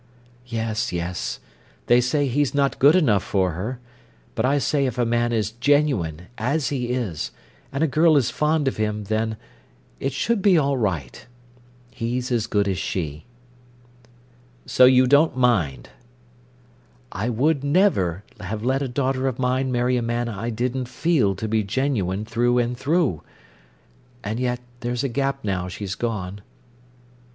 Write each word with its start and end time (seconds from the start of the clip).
"Yes, 0.47 0.91
yes. 0.91 1.39
They 1.85 2.01
say 2.01 2.25
he's 2.27 2.55
not 2.55 2.79
good 2.79 2.95
enough 2.95 3.21
for 3.21 3.51
her. 3.51 3.79
But 4.33 4.45
I 4.45 4.57
say 4.57 4.87
if 4.87 4.97
a 4.97 5.05
man 5.05 5.31
is 5.31 5.51
genuine, 5.51 6.23
as 6.39 6.69
he 6.69 6.87
is, 6.89 7.29
and 7.71 7.83
a 7.83 7.87
girl 7.87 8.17
is 8.17 8.31
fond 8.31 8.67
of 8.67 8.77
him—then—it 8.77 10.11
should 10.11 10.41
be 10.41 10.57
all 10.57 10.75
right. 10.75 11.27
He's 11.91 12.31
as 12.31 12.47
good 12.47 12.67
as 12.67 12.79
she." 12.79 13.25
"So 14.65 14.85
you 14.85 15.05
don't 15.05 15.37
mind?" 15.37 15.89
"I 17.11 17.29
would 17.29 17.63
never 17.63 18.23
have 18.39 18.65
let 18.65 18.81
a 18.81 18.87
daughter 18.87 19.27
of 19.27 19.37
mine 19.37 19.71
marry 19.71 19.97
a 19.97 20.01
man 20.01 20.27
I 20.27 20.49
didn't 20.49 20.87
feel 20.87 21.35
to 21.35 21.47
be 21.47 21.61
genuine 21.61 22.25
through 22.25 22.57
and 22.57 22.75
through. 22.75 23.21
And 24.23 24.39
yet, 24.39 24.61
there's 24.79 25.03
a 25.03 25.09
gap 25.09 25.43
now 25.43 25.67
she's 25.67 25.93
gone." 25.93 26.41